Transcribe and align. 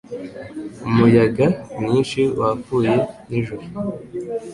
Umuyaga 0.89 1.45
mwinshi 1.81 2.21
wapfuye 2.39 2.93
nijoro.(___) 3.29 3.63